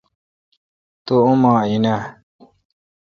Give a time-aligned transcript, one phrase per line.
[1.05, 2.01] تو اُب مے° این اں؟